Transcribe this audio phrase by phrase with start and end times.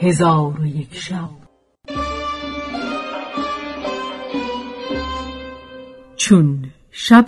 [0.00, 1.30] هزار و یک شب.
[6.16, 7.26] چون شب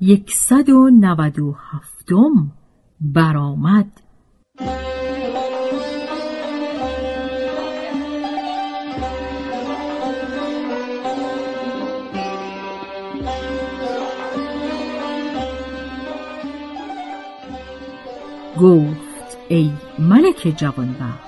[0.00, 2.52] یکصد و نود و هفتم
[3.00, 4.00] برآمد
[18.60, 21.27] گفت ای ملک جوانبخت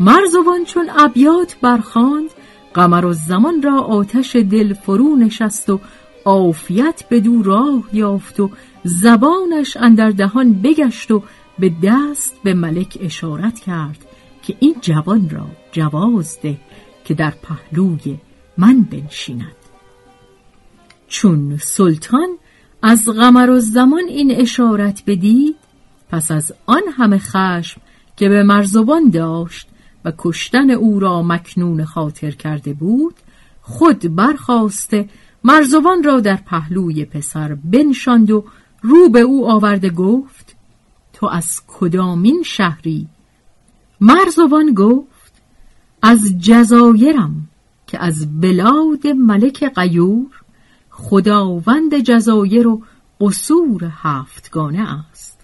[0.00, 2.30] مرزوان چون ابیات برخاند
[2.74, 5.80] قمر و زمان را آتش دل فرو نشست و
[6.24, 8.50] عافیت به دو راه یافت و
[8.84, 11.22] زبانش اندر دهان بگشت و
[11.58, 14.04] به دست به ملک اشارت کرد
[14.42, 16.56] که این جوان را جواز ده
[17.04, 18.18] که در پهلوی
[18.58, 19.56] من بنشیند.
[21.08, 22.28] چون سلطان
[22.82, 25.56] از قمر و زمان این اشارت بدید
[26.10, 27.80] پس از آن همه خشم
[28.16, 29.68] که به مرزبان داشت
[30.04, 33.14] و کشتن او را مکنون خاطر کرده بود
[33.62, 35.08] خود برخواسته
[35.44, 38.44] مرزوان را در پهلوی پسر بنشاند و
[38.82, 40.56] رو به او آورده گفت
[41.12, 43.08] تو از کدامین شهری؟
[44.00, 45.32] مرزوان گفت
[46.02, 47.48] از جزایرم
[47.86, 50.42] که از بلاد ملک قیور
[50.90, 52.82] خداوند جزایر و
[53.20, 55.40] قصور هفتگانه است.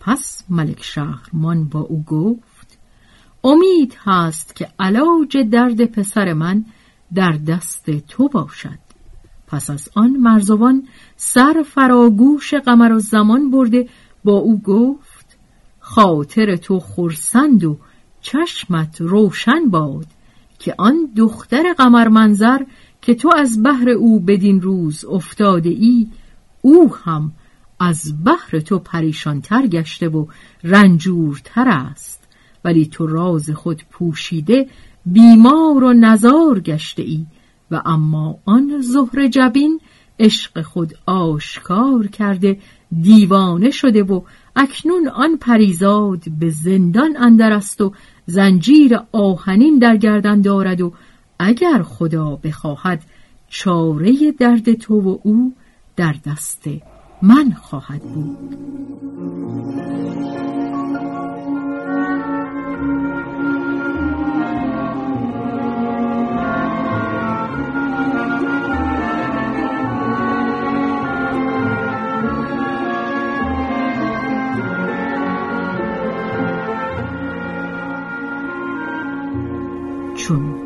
[0.00, 2.53] پس ملک شهرمان با او گفت
[3.44, 6.64] امید هست که علاج درد پسر من
[7.14, 8.78] در دست تو باشد.
[9.46, 13.88] پس از آن مرزوان سر فراگوش قمر و زمان برده
[14.24, 15.36] با او گفت
[15.80, 17.78] خاطر تو خورسند و
[18.20, 20.06] چشمت روشن باد
[20.58, 22.62] که آن دختر قمر منظر
[23.02, 26.08] که تو از بحر او بدین روز افتاده ای
[26.62, 27.32] او هم
[27.80, 30.26] از بحر تو پریشانتر گشته و
[30.62, 32.23] رنجورتر است.
[32.64, 34.66] ولی تو راز خود پوشیده
[35.06, 37.26] بیمار و نزار گشته ای.
[37.70, 39.80] و اما آن زهر جبین
[40.18, 42.58] عشق خود آشکار کرده
[43.02, 44.20] دیوانه شده و
[44.56, 47.92] اکنون آن پریزاد به زندان اندر است و
[48.26, 50.92] زنجیر آهنین در گردن دارد و
[51.38, 53.02] اگر خدا بخواهد
[53.48, 55.54] چاره درد تو و او
[55.96, 56.64] در دست
[57.22, 58.56] من خواهد بود.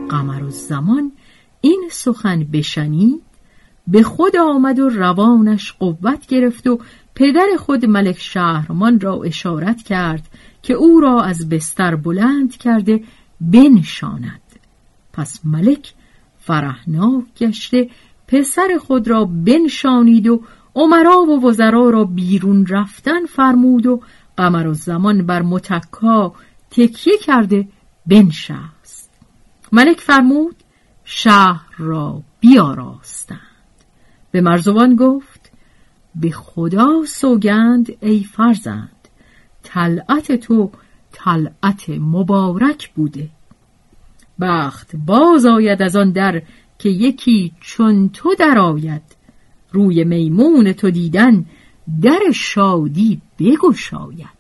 [0.09, 1.13] قمر و زمان
[1.61, 3.23] این سخن بشنید.
[3.87, 6.79] به خود آمد و روانش قوت گرفت و
[7.15, 10.29] پدر خود ملک شهرمان را اشارت کرد
[10.63, 13.05] که او را از بستر بلند کرده
[13.41, 14.41] بنشاند.
[15.13, 15.93] پس ملک
[16.39, 17.89] فرحناک گشته
[18.29, 20.43] پسر خود را بنشانید و
[20.75, 24.01] عمرا و وزرا را بیرون رفتن فرمود و
[24.37, 26.35] قمر و زمان بر متکا
[26.71, 27.69] تکیه کرده
[28.07, 28.78] بنشست.
[29.73, 30.57] ملک فرمود
[31.05, 33.39] شهر را بیاراستند.
[34.31, 35.53] به مرزوان گفت
[36.15, 39.09] به خدا سوگند ای فرزند
[39.63, 40.71] طلعت تو
[41.13, 43.29] طلعت مبارک بوده.
[44.41, 46.43] بخت باز آید از آن در
[46.79, 49.03] که یکی چون تو درآید.
[49.73, 51.47] روی میمون تو دیدن
[52.03, 54.39] در شادی بگشاید.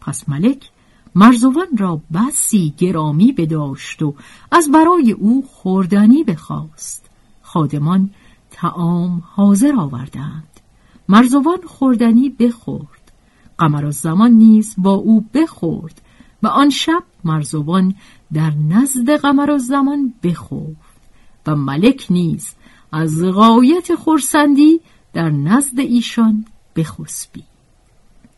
[0.00, 0.70] پس ملک
[1.14, 4.14] مرزوان را بسی گرامی بداشت و
[4.52, 7.10] از برای او خوردنی بخواست.
[7.42, 8.10] خادمان
[8.50, 10.60] تعام حاضر آوردند.
[11.08, 13.12] مرزوان خوردنی بخورد.
[13.58, 16.02] قمر زمان نیز با او بخورد
[16.42, 17.94] و آن شب مرزوان
[18.32, 21.00] در نزد قمر زمان بخفت
[21.46, 22.54] و ملک نیز
[22.92, 24.80] از غایت خورسندی
[25.12, 26.44] در نزد ایشان
[26.76, 27.44] بخسبی.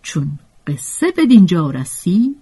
[0.03, 2.42] چون قصه به دینجا رسید